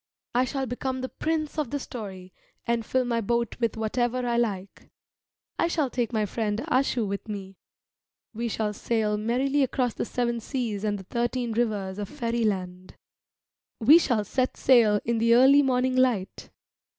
I 0.33 0.45
shall 0.45 0.65
become 0.65 1.01
the 1.01 1.09
prince 1.09 1.59
of 1.59 1.69
the 1.69 1.77
story, 1.77 2.33
and 2.65 2.83
fill 2.83 3.05
my 3.05 3.21
boat 3.21 3.55
with 3.59 3.77
whatever 3.77 4.25
I 4.25 4.35
like. 4.35 4.89
I 5.59 5.67
shall 5.67 5.91
take 5.91 6.11
my 6.11 6.25
friend 6.25 6.57
Ashu 6.71 7.05
with 7.07 7.27
me. 7.27 7.55
We 8.33 8.47
shall 8.47 8.73
sail 8.73 9.15
merrily 9.15 9.61
across 9.61 9.93
the 9.93 10.05
seven 10.05 10.39
seas 10.39 10.83
and 10.83 10.97
the 10.97 11.03
thirteen 11.03 11.51
rivers 11.51 11.99
of 11.99 12.09
fairyland. 12.09 12.95
We 13.79 13.99
shall 13.99 14.23
set 14.23 14.57
sail 14.57 14.99
in 15.05 15.19
the 15.19 15.35
early 15.35 15.61
morning 15.61 15.95
light. 15.95 16.49